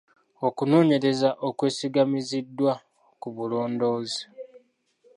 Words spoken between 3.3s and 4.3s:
bulondoozi